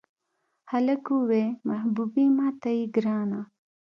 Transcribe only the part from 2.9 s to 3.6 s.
ګرانه.